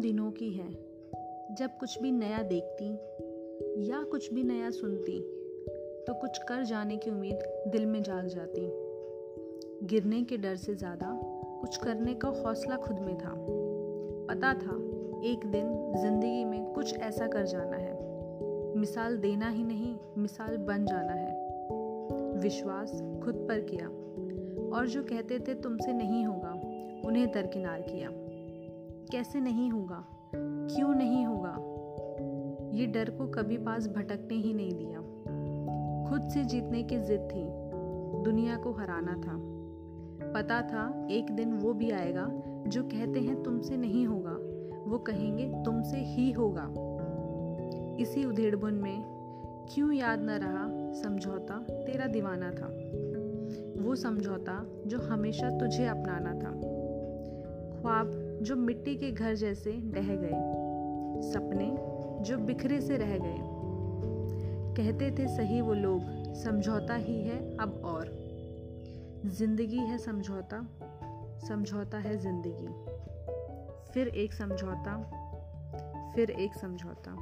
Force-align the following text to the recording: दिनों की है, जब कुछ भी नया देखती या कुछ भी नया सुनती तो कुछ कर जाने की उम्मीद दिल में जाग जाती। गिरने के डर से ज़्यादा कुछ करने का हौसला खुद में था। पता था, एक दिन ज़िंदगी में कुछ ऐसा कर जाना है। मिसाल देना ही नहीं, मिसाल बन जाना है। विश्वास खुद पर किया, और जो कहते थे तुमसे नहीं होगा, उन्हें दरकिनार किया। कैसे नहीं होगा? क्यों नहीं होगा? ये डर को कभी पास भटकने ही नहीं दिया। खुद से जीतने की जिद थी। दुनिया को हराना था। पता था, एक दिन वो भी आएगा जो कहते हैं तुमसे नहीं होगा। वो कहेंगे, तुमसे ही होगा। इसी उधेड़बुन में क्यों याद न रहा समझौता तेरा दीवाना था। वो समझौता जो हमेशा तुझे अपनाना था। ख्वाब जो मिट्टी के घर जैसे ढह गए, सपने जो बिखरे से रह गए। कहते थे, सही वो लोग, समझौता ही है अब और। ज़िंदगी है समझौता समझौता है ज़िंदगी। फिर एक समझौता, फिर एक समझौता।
दिनों 0.00 0.30
की 0.30 0.50
है, 0.50 0.68
जब 1.54 1.76
कुछ 1.80 2.02
भी 2.02 2.10
नया 2.10 2.42
देखती 2.42 2.92
या 3.90 4.02
कुछ 4.02 4.32
भी 4.32 4.44
नया 4.44 4.70
सुनती 4.70 5.18
तो 6.06 6.14
कुछ 6.14 6.38
कर 6.38 6.64
जाने 6.64 6.96
की 6.96 7.10
उम्मीद 7.10 7.38
दिल 7.68 7.86
में 7.86 8.02
जाग 8.02 8.26
जाती। 8.26 8.60
गिरने 9.86 10.22
के 10.22 10.36
डर 10.36 10.56
से 10.56 10.74
ज़्यादा 10.74 11.20
कुछ 11.60 11.76
करने 11.76 12.14
का 12.14 12.28
हौसला 12.28 12.76
खुद 12.76 12.98
में 12.98 13.18
था। 13.18 13.34
पता 14.28 14.54
था, 14.54 14.76
एक 15.24 15.46
दिन 15.46 15.94
ज़िंदगी 16.02 16.44
में 16.44 16.72
कुछ 16.72 16.94
ऐसा 16.94 17.26
कर 17.26 17.46
जाना 17.46 17.76
है। 17.76 17.94
मिसाल 18.78 19.16
देना 19.16 19.48
ही 19.48 19.64
नहीं, 19.64 19.96
मिसाल 20.18 20.56
बन 20.56 20.86
जाना 20.86 21.12
है। 21.12 22.40
विश्वास 22.40 22.92
खुद 23.24 23.46
पर 23.48 23.60
किया, 23.60 23.86
और 24.78 24.86
जो 24.86 25.02
कहते 25.02 25.38
थे 25.38 25.54
तुमसे 25.54 25.92
नहीं 25.92 26.24
होगा, 26.24 26.52
उन्हें 27.08 27.32
दरकिनार 27.32 27.80
किया। 27.80 28.25
कैसे 29.12 29.40
नहीं 29.40 29.70
होगा? 29.70 30.04
क्यों 30.74 30.94
नहीं 30.94 31.26
होगा? 31.26 31.76
ये 32.78 32.86
डर 32.86 33.10
को 33.10 33.26
कभी 33.26 33.58
पास 33.58 33.88
भटकने 33.88 34.34
ही 34.34 34.52
नहीं 34.52 34.72
दिया। 34.72 35.00
खुद 36.10 36.28
से 36.28 36.44
जीतने 36.44 36.82
की 36.82 36.98
जिद 36.98 37.20
थी। 37.20 37.44
दुनिया 38.22 38.56
को 38.56 38.72
हराना 38.72 39.12
था। 39.12 39.56
पता 40.32 40.62
था, 40.62 41.06
एक 41.10 41.30
दिन 41.30 41.52
वो 41.52 41.72
भी 41.72 41.90
आएगा 41.90 42.42
जो 42.66 42.82
कहते 42.82 43.20
हैं 43.20 43.42
तुमसे 43.42 43.76
नहीं 43.76 44.06
होगा। 44.06 44.36
वो 44.90 44.98
कहेंगे, 44.98 45.62
तुमसे 45.64 45.96
ही 45.96 46.30
होगा। 46.32 46.72
इसी 48.00 48.24
उधेड़बुन 48.24 48.74
में 48.74 49.04
क्यों 49.74 49.92
याद 49.92 50.20
न 50.20 50.30
रहा 50.30 50.92
समझौता 50.92 51.54
तेरा 51.70 52.06
दीवाना 52.06 52.50
था। 52.50 52.66
वो 53.82 53.94
समझौता 53.94 54.66
जो 54.86 54.98
हमेशा 54.98 55.50
तुझे 55.50 55.86
अपनाना 55.86 56.34
था। 56.34 56.55
ख्वाब 57.86 58.38
जो 58.42 58.56
मिट्टी 58.56 58.96
के 58.96 59.10
घर 59.10 59.34
जैसे 59.34 59.72
ढह 59.72 60.08
गए, 60.16 60.38
सपने 61.22 61.76
जो 62.24 62.38
बिखरे 62.38 62.80
से 62.80 62.96
रह 62.96 63.18
गए। 63.18 63.36
कहते 64.76 65.10
थे, 65.10 65.26
सही 65.28 65.60
वो 65.60 65.74
लोग, 65.74 66.00
समझौता 66.34 66.94
ही 66.94 67.20
है 67.20 67.56
अब 67.56 67.82
और। 67.84 68.10
ज़िंदगी 69.26 69.78
है 69.78 69.98
समझौता 69.98 70.66
समझौता 71.48 71.98
है 71.98 72.16
ज़िंदगी। 72.18 72.68
फिर 73.92 74.08
एक 74.08 74.32
समझौता, 74.32 74.96
फिर 76.14 76.30
एक 76.30 76.54
समझौता। 76.54 77.16